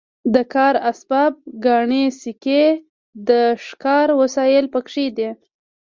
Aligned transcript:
د 0.33 0.35
کار 0.53 0.75
اسباب 0.91 1.33
ګاڼې 1.65 2.03
سکې 2.21 2.63
د 3.29 3.29
ښکار 3.65 4.07
وسایل 4.21 4.65
پکې 4.73 5.05
دي. 5.17 5.29